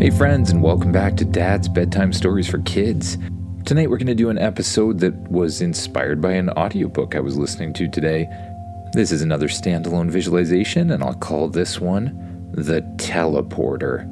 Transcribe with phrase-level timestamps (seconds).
[0.00, 3.18] Hey, friends, and welcome back to Dad's Bedtime Stories for Kids.
[3.66, 7.36] Tonight, we're going to do an episode that was inspired by an audiobook I was
[7.36, 8.26] listening to today.
[8.94, 14.08] This is another standalone visualization, and I'll call this one The Teleporter.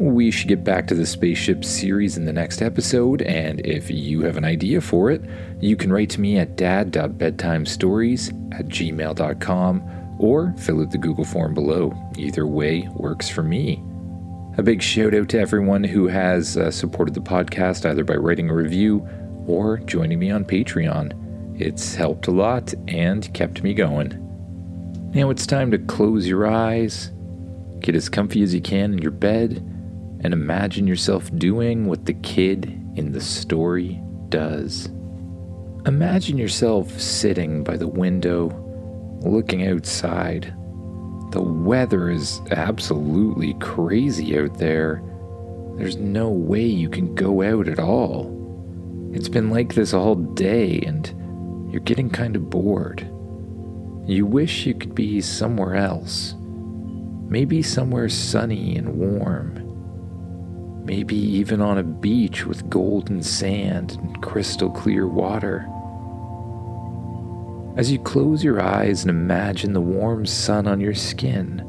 [0.00, 4.22] We should get back to the spaceship series in the next episode, and if you
[4.22, 5.20] have an idea for it,
[5.60, 11.52] you can write to me at dad.bedtimestories at gmail.com or fill out the Google form
[11.52, 11.92] below.
[12.16, 13.82] Either way works for me.
[14.58, 18.48] A big shout out to everyone who has uh, supported the podcast either by writing
[18.48, 19.06] a review
[19.46, 21.60] or joining me on Patreon.
[21.60, 24.22] It's helped a lot and kept me going.
[25.14, 27.10] Now it's time to close your eyes,
[27.80, 29.58] get as comfy as you can in your bed,
[30.24, 32.64] and imagine yourself doing what the kid
[32.96, 34.86] in the story does.
[35.84, 38.48] Imagine yourself sitting by the window,
[39.22, 40.55] looking outside
[41.36, 45.02] the weather is absolutely crazy out there.
[45.76, 48.32] There's no way you can go out at all.
[49.12, 53.02] It's been like this all day, and you're getting kind of bored.
[54.06, 56.34] You wish you could be somewhere else.
[57.28, 60.86] Maybe somewhere sunny and warm.
[60.86, 65.68] Maybe even on a beach with golden sand and crystal clear water.
[67.76, 71.62] As you close your eyes and imagine the warm sun on your skin,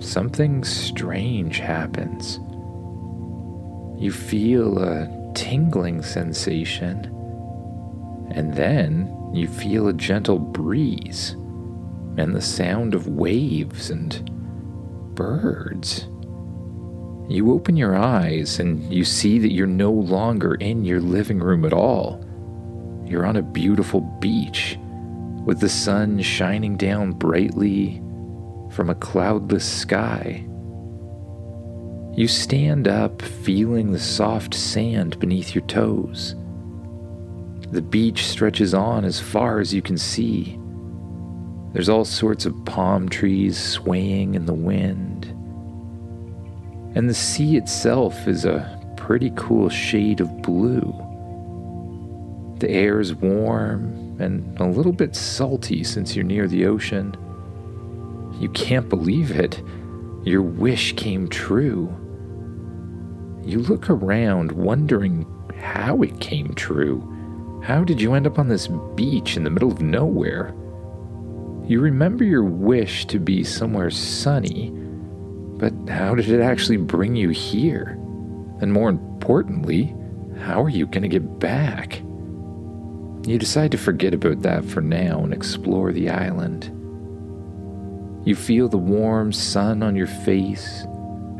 [0.00, 2.38] something strange happens.
[4.02, 7.04] You feel a tingling sensation,
[8.30, 11.32] and then you feel a gentle breeze
[12.16, 14.24] and the sound of waves and
[15.14, 16.06] birds.
[17.28, 21.66] You open your eyes and you see that you're no longer in your living room
[21.66, 22.24] at all.
[23.04, 24.78] You're on a beautiful beach
[25.50, 28.00] with the sun shining down brightly
[28.70, 30.46] from a cloudless sky.
[32.14, 36.36] You stand up, feeling the soft sand beneath your toes.
[37.72, 40.56] The beach stretches on as far as you can see.
[41.72, 45.24] There's all sorts of palm trees swaying in the wind.
[46.94, 50.94] And the sea itself is a pretty cool shade of blue.
[52.60, 57.16] The air is warm and a little bit salty since you're near the ocean.
[58.38, 59.62] You can't believe it.
[60.24, 61.88] Your wish came true.
[63.44, 65.26] You look around, wondering
[65.56, 67.06] how it came true.
[67.64, 70.54] How did you end up on this beach in the middle of nowhere?
[71.66, 74.70] You remember your wish to be somewhere sunny,
[75.58, 77.98] but how did it actually bring you here?
[78.60, 79.94] And more importantly,
[80.38, 82.02] how are you going to get back?
[83.26, 86.70] You decide to forget about that for now and explore the island.
[88.24, 90.84] You feel the warm sun on your face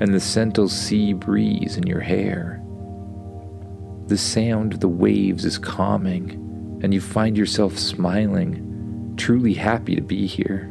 [0.00, 2.62] and the gentle sea breeze in your hair.
[4.06, 6.30] The sound of the waves is calming,
[6.82, 10.70] and you find yourself smiling, truly happy to be here.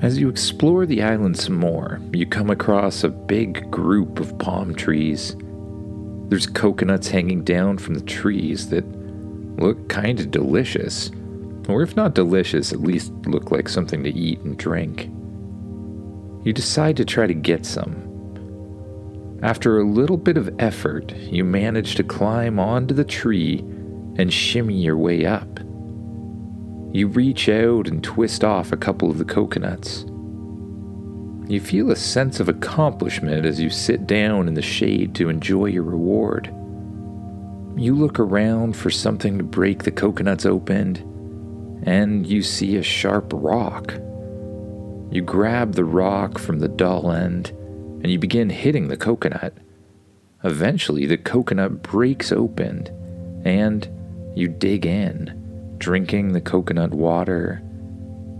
[0.00, 4.74] As you explore the island some more, you come across a big group of palm
[4.74, 5.36] trees.
[6.28, 8.84] There's coconuts hanging down from the trees that
[9.58, 11.10] look kind of delicious.
[11.68, 15.10] Or if not delicious, at least look like something to eat and drink.
[16.44, 18.08] You decide to try to get some.
[19.42, 23.58] After a little bit of effort, you manage to climb onto the tree
[24.16, 25.58] and shimmy your way up.
[26.92, 30.04] You reach out and twist off a couple of the coconuts.
[31.48, 35.66] You feel a sense of accomplishment as you sit down in the shade to enjoy
[35.66, 36.54] your reward.
[37.76, 43.32] You look around for something to break the coconuts open, and you see a sharp
[43.34, 43.94] rock.
[45.10, 49.54] You grab the rock from the dull end, and you begin hitting the coconut.
[50.44, 52.88] Eventually, the coconut breaks open,
[53.44, 53.88] and
[54.36, 57.62] you dig in, drinking the coconut water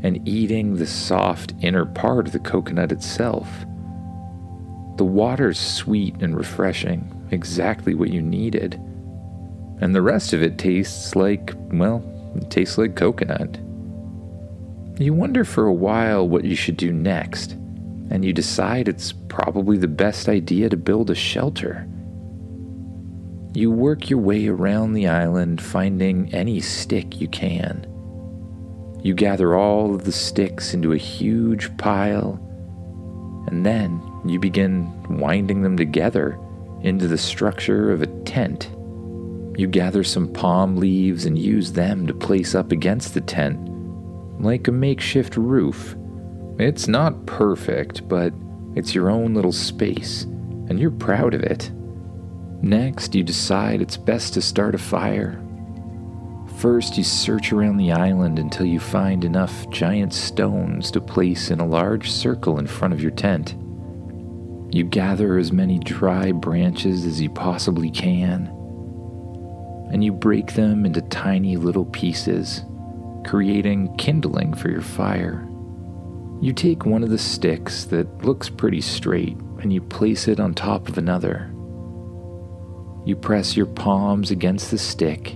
[0.03, 3.49] and eating the soft inner part of the coconut itself.
[4.97, 8.81] The water's sweet and refreshing, exactly what you needed
[9.83, 12.05] and the rest of it tastes like, well,
[12.37, 13.59] it tastes like coconut.
[14.97, 17.55] You wonder for a while what you should do next,
[18.09, 21.89] and you decide it's probably the best idea to build a shelter.
[23.55, 27.85] You work your way around the island, finding any stick you can.
[29.03, 32.35] You gather all of the sticks into a huge pile,
[33.49, 36.39] and then you begin winding them together
[36.83, 38.71] into the structure of a tent.
[39.57, 43.61] You gather some palm leaves and use them to place up against the tent,
[44.41, 45.95] like a makeshift roof.
[46.59, 48.33] It's not perfect, but
[48.75, 51.71] it's your own little space, and you're proud of it.
[52.63, 55.43] Next, you decide it's best to start a fire.
[56.59, 61.61] First, you search around the island until you find enough giant stones to place in
[61.61, 63.57] a large circle in front of your tent.
[64.75, 68.47] You gather as many dry branches as you possibly can,
[69.93, 72.65] and you break them into tiny little pieces,
[73.27, 75.47] creating kindling for your fire.
[76.41, 80.55] You take one of the sticks that looks pretty straight and you place it on
[80.55, 81.49] top of another.
[83.05, 85.35] You press your palms against the stick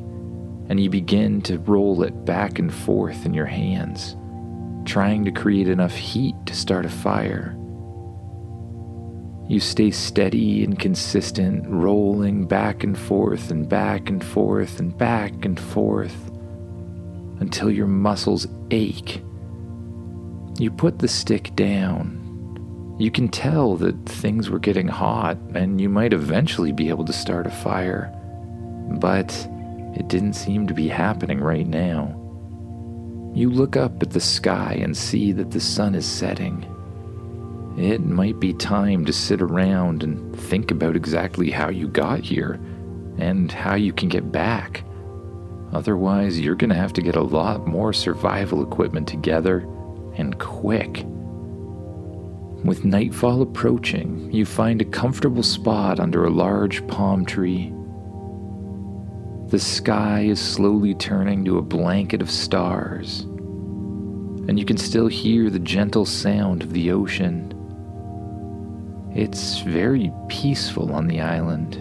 [0.69, 4.17] and you begin to roll it back and forth in your hands,
[4.85, 7.56] trying to create enough heat to start a fire.
[9.49, 15.45] You stay steady and consistent, rolling back and forth and back and forth and back
[15.45, 16.31] and forth
[17.39, 19.23] until your muscles ache.
[20.59, 22.97] You put the stick down.
[22.99, 27.13] You can tell that things were getting hot and you might eventually be able to
[27.13, 28.13] start a fire.
[28.99, 29.33] But
[29.95, 32.09] it didn't seem to be happening right now.
[33.35, 36.67] You look up at the sky and see that the sun is setting.
[37.76, 42.58] It might be time to sit around and think about exactly how you got here
[43.19, 44.82] and how you can get back.
[45.73, 49.58] Otherwise, you're going to have to get a lot more survival equipment together
[50.17, 51.05] and quick.
[52.64, 57.75] With nightfall approaching, you find a comfortable spot under a large palm tree.
[59.49, 63.20] The sky is slowly turning to a blanket of stars,
[64.49, 67.52] and you can still hear the gentle sound of the ocean.
[69.17, 71.77] It's very peaceful on the island.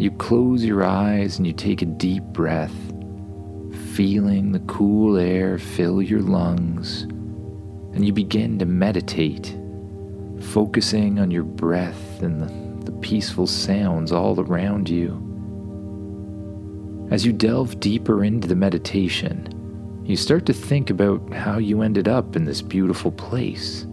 [0.00, 2.72] You close your eyes and you take a deep breath,
[3.92, 7.02] feeling the cool air fill your lungs,
[7.92, 9.54] and you begin to meditate,
[10.40, 15.20] focusing on your breath and the, the peaceful sounds all around you.
[17.10, 22.08] As you delve deeper into the meditation, you start to think about how you ended
[22.08, 23.86] up in this beautiful place.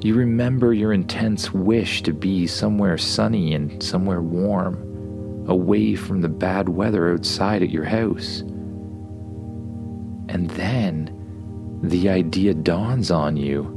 [0.00, 6.28] You remember your intense wish to be somewhere sunny and somewhere warm, away from the
[6.28, 8.40] bad weather outside at your house.
[10.28, 13.72] And then the idea dawns on you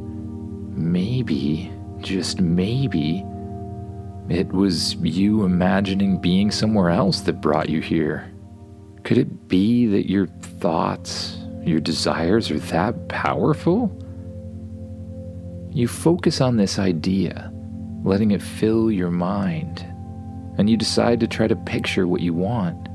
[0.76, 3.24] maybe, just maybe,
[4.30, 8.32] it was you imagining being somewhere else that brought you here.
[9.04, 13.88] Could it be that your thoughts, your desires are that powerful?
[15.72, 17.52] You focus on this idea,
[18.04, 19.86] letting it fill your mind,
[20.58, 22.88] and you decide to try to picture what you want.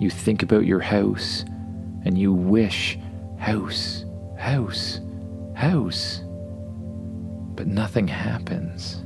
[0.00, 1.44] You think about your house,
[2.04, 2.98] and you wish
[3.38, 4.04] house,
[4.36, 5.00] house,
[5.54, 6.22] house.
[7.54, 8.96] But nothing happens.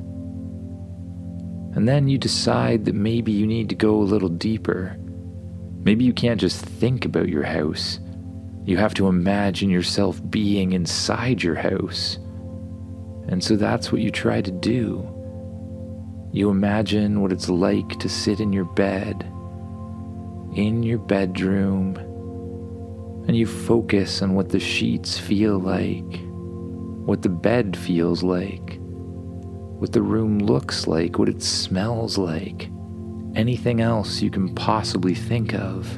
[1.75, 4.96] And then you decide that maybe you need to go a little deeper.
[5.84, 7.99] Maybe you can't just think about your house.
[8.64, 12.19] You have to imagine yourself being inside your house.
[13.28, 15.08] And so that's what you try to do.
[16.32, 19.22] You imagine what it's like to sit in your bed,
[20.54, 21.96] in your bedroom,
[23.26, 26.20] and you focus on what the sheets feel like,
[27.06, 32.70] what the bed feels like, what the room looks like, what it smells like,
[33.34, 35.96] anything else you can possibly think of.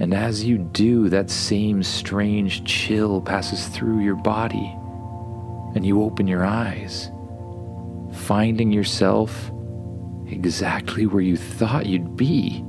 [0.00, 4.74] And as you do, that same strange chill passes through your body,
[5.74, 7.10] and you open your eyes,
[8.12, 9.50] finding yourself
[10.28, 12.64] exactly where you thought you'd be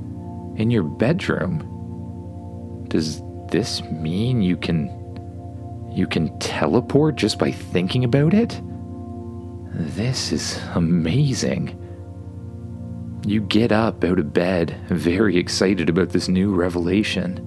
[0.56, 2.84] in your bedroom.
[2.88, 4.90] Does this mean you can
[5.92, 8.60] you can teleport just by thinking about it?
[9.72, 11.82] This is amazing.
[13.26, 17.42] You get up out of bed, very excited about this new revelation.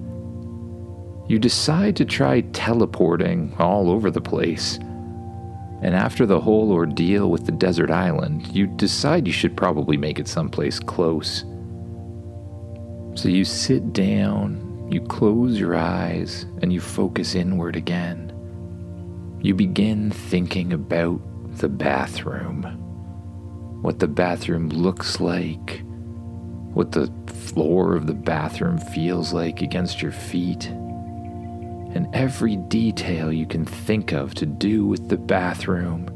[1.28, 4.80] You decide to try teleporting all over the place.
[5.82, 10.18] And after the whole ordeal with the desert island, you decide you should probably make
[10.18, 11.44] it someplace close.
[13.14, 18.32] So you sit down, you close your eyes, and you focus inward again.
[19.40, 21.20] You begin thinking about
[21.56, 22.76] the bathroom
[23.80, 25.82] what the bathroom looks like,
[26.74, 30.70] what the floor of the bathroom feels like against your feet,
[31.94, 36.08] and every detail you can think of to do with the bathroom.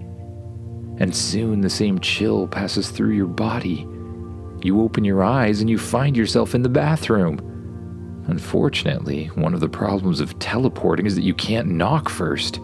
[0.99, 3.87] And soon the same chill passes through your body.
[4.63, 7.39] You open your eyes and you find yourself in the bathroom.
[8.29, 12.61] Unfortunately, one of the problems of teleporting is that you can't knock first.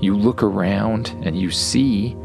[0.00, 2.16] You look around and you see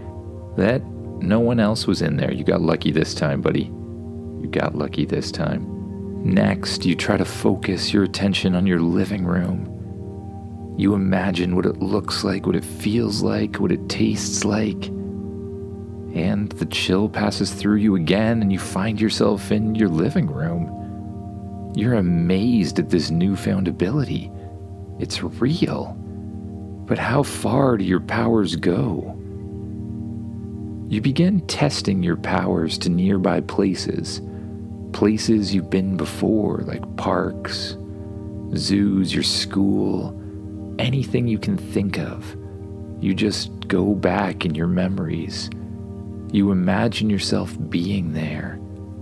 [0.57, 0.83] that
[1.19, 2.31] no one else was in there.
[2.31, 3.63] You got lucky this time, buddy.
[3.63, 5.71] You got lucky this time.
[6.23, 9.74] Next, you try to focus your attention on your living room.
[10.77, 14.87] You imagine what it looks like, what it feels like, what it tastes like.
[16.15, 21.71] And the chill passes through you again, and you find yourself in your living room.
[21.75, 24.31] You're amazed at this newfound ability.
[24.99, 25.93] It's real.
[26.87, 29.11] But how far do your powers go?
[30.87, 34.21] You begin testing your powers to nearby places,
[34.93, 37.75] places you've been before, like parks,
[38.55, 40.21] zoos, your school,
[40.79, 42.35] anything you can think of.
[43.01, 45.49] You just go back in your memories
[46.35, 48.59] you imagine yourself being there,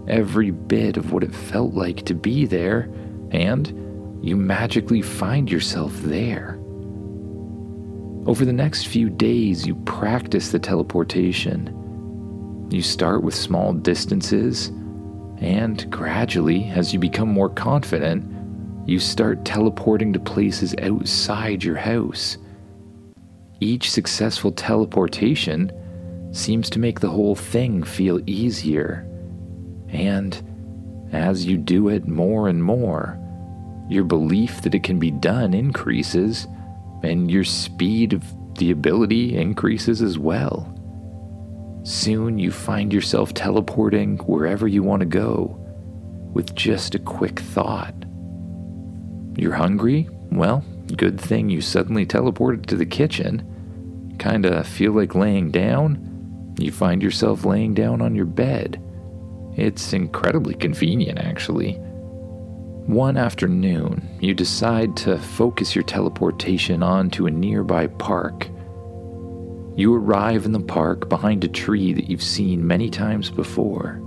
[0.08, 2.90] every bit of what it felt like to be there,
[3.32, 3.68] and
[4.24, 6.60] you magically find yourself there.
[8.26, 12.68] Over the next few days, you practice the teleportation.
[12.70, 14.68] You start with small distances,
[15.40, 18.24] and gradually, as you become more confident,
[18.86, 22.38] you start teleporting to places outside your house.
[23.60, 25.72] Each successful teleportation
[26.34, 29.08] seems to make the whole thing feel easier.
[29.90, 33.20] And as you do it more and more,
[33.90, 36.48] your belief that it can be done increases,
[37.04, 38.24] and your speed of
[38.58, 40.70] the ability increases as well.
[41.84, 45.60] Soon you find yourself teleporting wherever you want to go
[46.34, 48.03] with just a quick thought.
[49.36, 50.08] You're hungry?
[50.32, 50.64] Well,
[50.96, 54.16] good thing you suddenly teleported to the kitchen.
[54.20, 56.56] Kinda feel like laying down?
[56.60, 58.82] You find yourself laying down on your bed.
[59.56, 61.74] It's incredibly convenient, actually.
[62.86, 68.48] One afternoon, you decide to focus your teleportation onto a nearby park.
[69.76, 74.00] You arrive in the park behind a tree that you've seen many times before.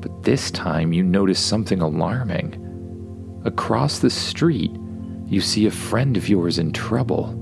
[0.00, 2.61] But this time, you notice something alarming.
[3.44, 4.70] Across the street,
[5.26, 7.38] you see a friend of yours in trouble.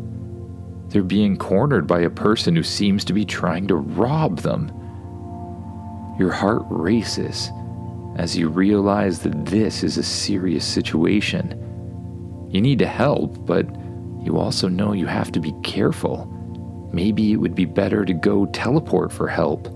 [0.88, 4.72] They're being cornered by a person who seems to be trying to rob them.
[6.18, 7.50] Your heart races
[8.16, 11.56] as you realize that this is a serious situation.
[12.50, 13.66] You need to help, but
[14.22, 16.26] you also know you have to be careful.
[16.92, 19.68] Maybe it would be better to go teleport for help.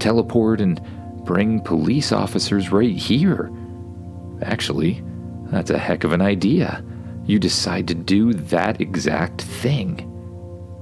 [0.00, 0.80] Teleport and
[1.24, 3.50] bring police officers right here.
[4.42, 5.02] Actually,
[5.50, 6.84] that's a heck of an idea.
[7.24, 10.12] You decide to do that exact thing.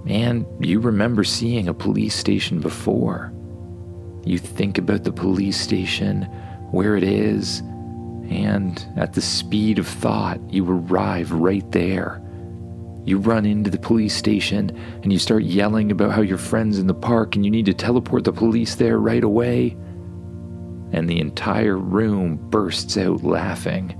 [0.06, 3.32] And you remember seeing a police station before.
[4.24, 6.22] You think about the police station,
[6.70, 7.60] where it is,
[8.30, 12.20] and at the speed of thought, you arrive right there.
[13.04, 14.70] You run into the police station
[15.02, 17.74] and you start yelling about how your friend's in the park and you need to
[17.74, 19.76] teleport the police there right away.
[20.92, 23.94] And the entire room bursts out laughing.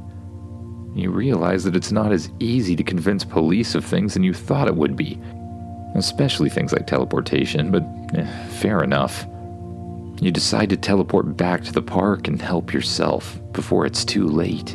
[0.94, 4.68] You realize that it's not as easy to convince police of things than you thought
[4.68, 5.20] it would be
[5.94, 7.84] especially things like teleportation, but
[8.18, 9.26] eh, fair enough.
[10.20, 14.74] You decide to teleport back to the park and help yourself before it's too late.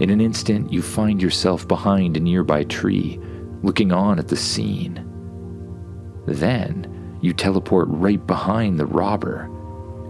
[0.00, 3.20] In an instant, you find yourself behind a nearby tree,
[3.62, 5.02] looking on at the scene.
[6.26, 9.48] Then, you teleport right behind the robber.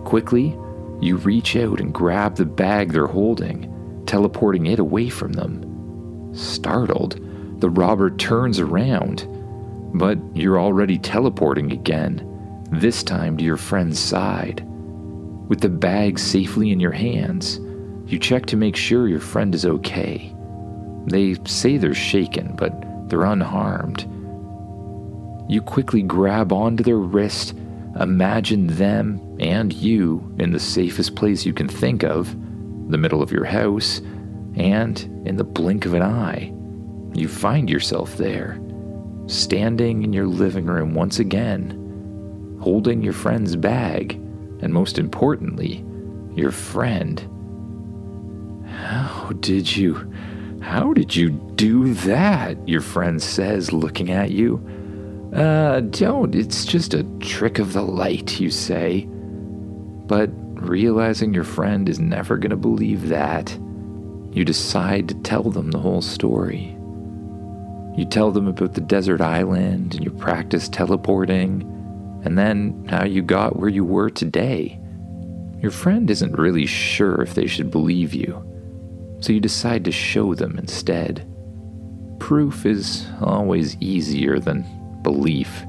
[0.04, 0.58] Quickly,
[1.00, 3.72] you reach out and grab the bag they're holding,
[4.06, 6.34] teleporting it away from them.
[6.34, 7.20] Startled,
[7.60, 9.26] the robber turns around
[9.98, 14.62] but you're already teleporting again, this time to your friend's side.
[15.48, 17.60] With the bag safely in your hands,
[18.06, 20.34] you check to make sure your friend is okay.
[21.06, 22.72] They say they're shaken, but
[23.08, 24.02] they're unharmed.
[25.48, 27.54] You quickly grab onto their wrist,
[27.98, 32.36] imagine them and you in the safest place you can think of,
[32.88, 34.00] the middle of your house,
[34.54, 36.52] and in the blink of an eye,
[37.14, 38.60] you find yourself there
[39.26, 44.14] standing in your living room once again, holding your friend's bag,
[44.60, 45.84] and most importantly,
[46.34, 47.20] your friend.
[48.68, 50.12] How did you.
[50.60, 52.68] How did you do that?
[52.68, 54.64] Your friend says, looking at you.
[55.34, 56.34] Uh, don't.
[56.34, 59.06] It's just a trick of the light, you say.
[59.06, 60.30] But
[60.66, 63.56] realizing your friend is never going to believe that,
[64.32, 66.76] you decide to tell them the whole story.
[67.96, 71.62] You tell them about the desert island and you practice teleporting,
[72.24, 74.78] and then how you got where you were today.
[75.60, 78.42] Your friend isn't really sure if they should believe you,
[79.20, 81.26] so you decide to show them instead.
[82.18, 84.66] Proof is always easier than
[85.02, 85.64] belief.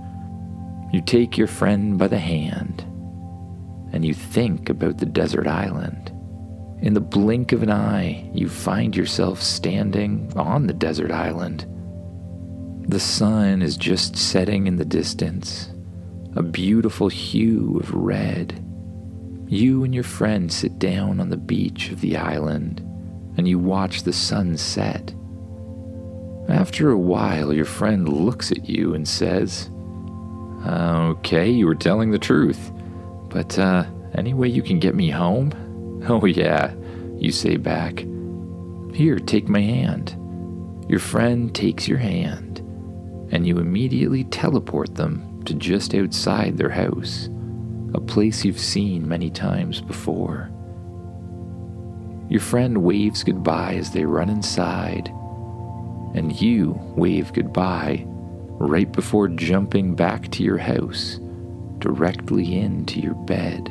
[0.91, 2.86] You take your friend by the hand
[3.97, 6.11] and you think about the desert island.
[6.83, 11.65] In the blink of an eye, you find yourself standing on the desert island.
[12.87, 15.71] The sun is just setting in the distance,
[16.35, 18.63] a beautiful hue of red.
[19.47, 22.81] You and your friend sit down on the beach of the island
[23.35, 25.11] and you watch the sun set.
[26.49, 29.71] After a while, your friend looks at you and says,
[30.67, 32.71] Okay, you were telling the truth,
[33.37, 35.51] but uh, any way you can get me home?
[36.09, 36.73] Oh, yeah,
[37.17, 38.05] you say back.
[38.93, 40.15] Here, take my hand.
[40.87, 42.59] Your friend takes your hand,
[43.31, 47.29] and you immediately teleport them to just outside their house,
[47.93, 50.49] a place you've seen many times before.
[52.29, 55.09] Your friend waves goodbye as they run inside,
[56.15, 61.19] and you wave goodbye right before jumping back to your house,
[61.79, 63.67] directly into your bed.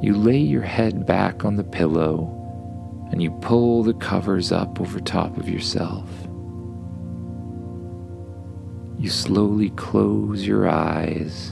[0.00, 2.34] You lay your head back on the pillow
[3.10, 6.08] and you pull the covers up over top of yourself.
[8.98, 11.50] You slowly close your eyes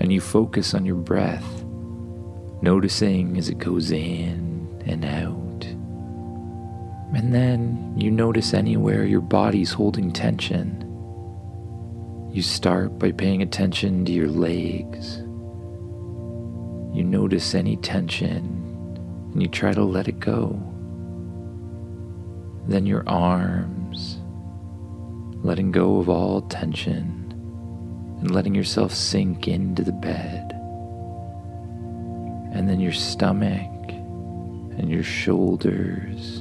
[0.00, 1.64] and you focus on your breath,
[2.62, 5.64] noticing as it goes in and out.
[7.14, 10.89] And then you notice anywhere your body's holding tension.
[12.32, 15.16] You start by paying attention to your legs.
[16.96, 18.60] You notice any tension
[19.32, 20.62] and you try to let it go.
[22.68, 24.18] Then your arms,
[25.42, 27.32] letting go of all tension
[28.20, 30.52] and letting yourself sink into the bed.
[32.54, 36.38] And then your stomach and your shoulders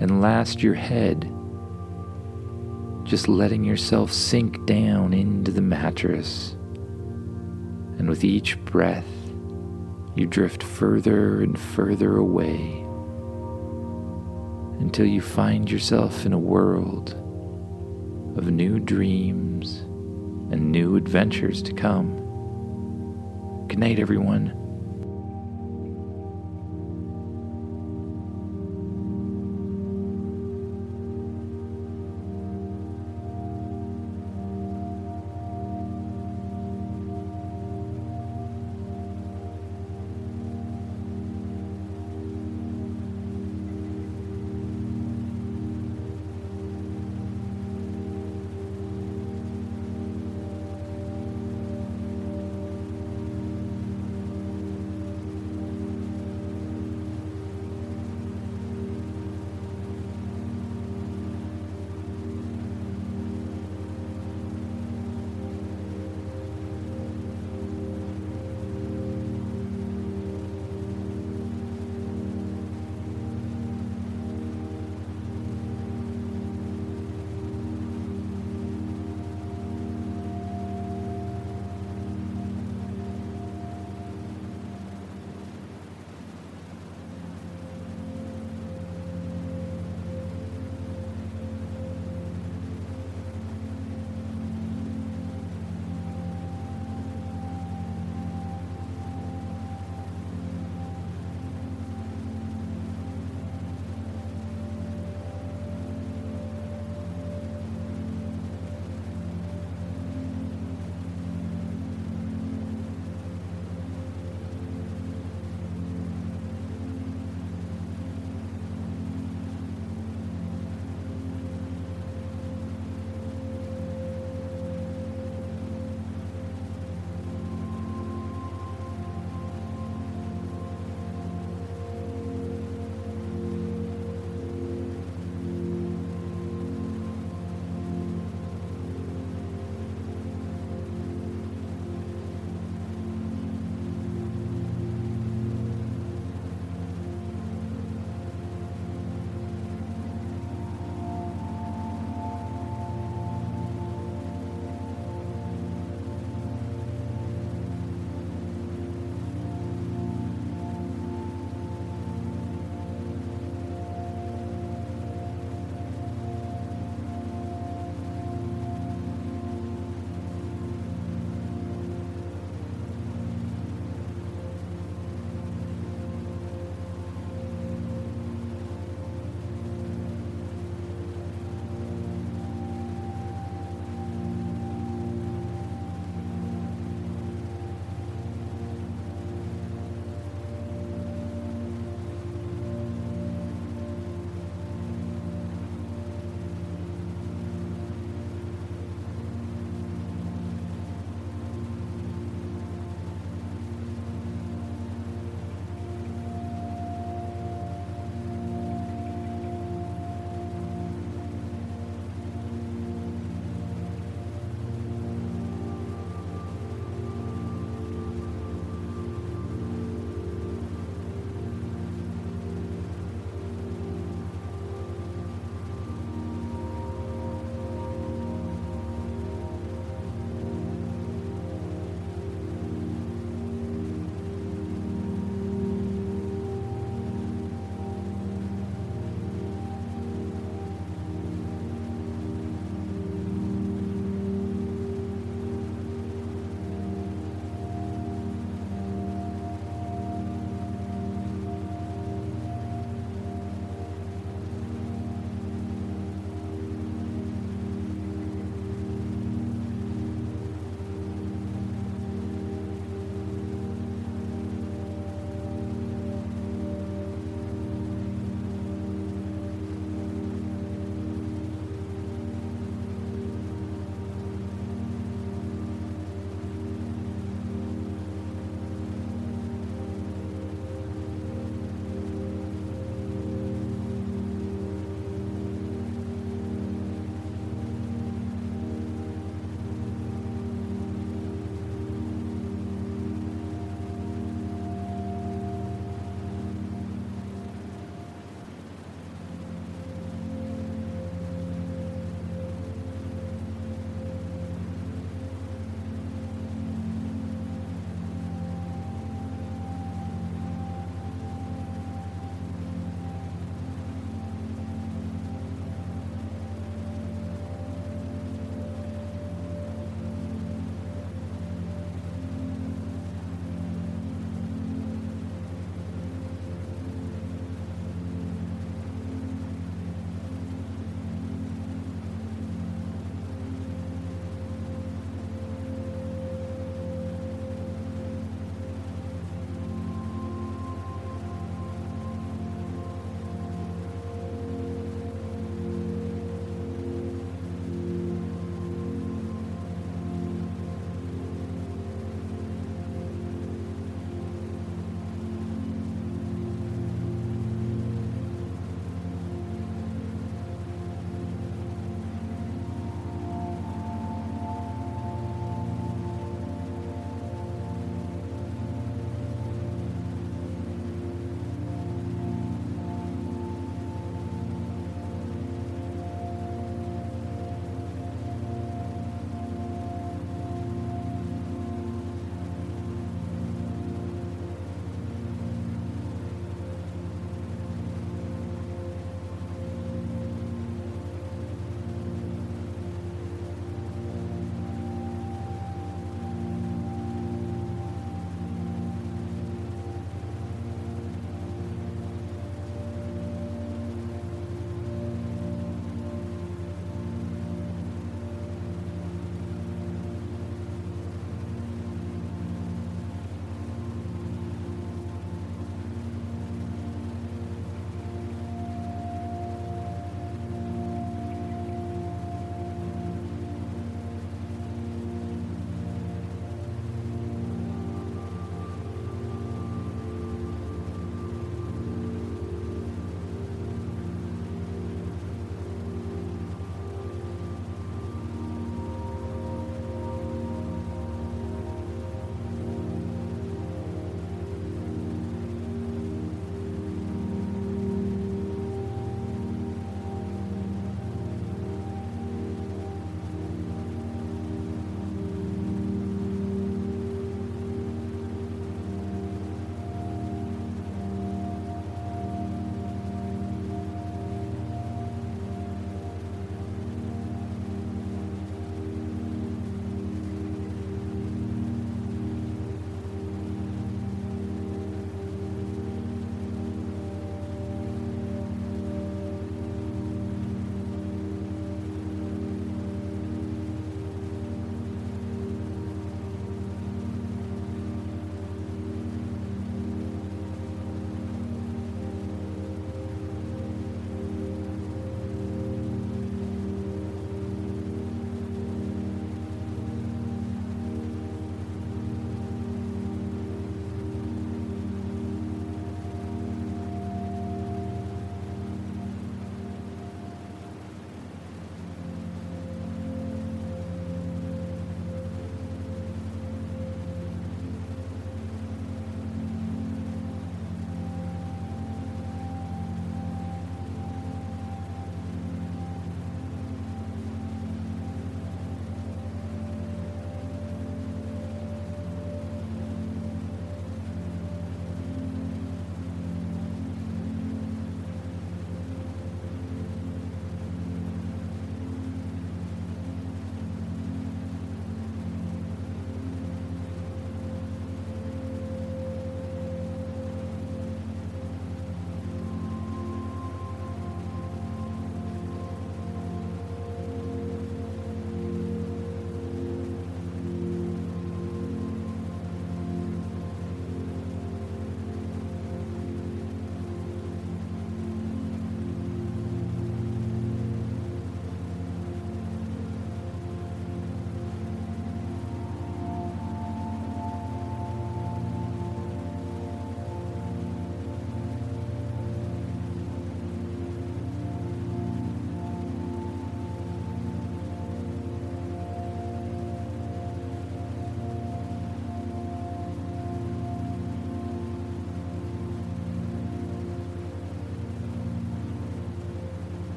[0.00, 1.28] and last your head,
[3.08, 6.50] just letting yourself sink down into the mattress.
[7.98, 9.08] And with each breath,
[10.14, 12.84] you drift further and further away
[14.78, 17.12] until you find yourself in a world
[18.36, 19.78] of new dreams
[20.52, 22.14] and new adventures to come.
[23.68, 24.57] Good night, everyone.